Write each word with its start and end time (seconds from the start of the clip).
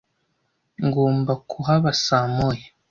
Ngomba 0.85 1.33
kuhaba 1.49 1.89
saa 2.05 2.25
moya. 2.35 2.67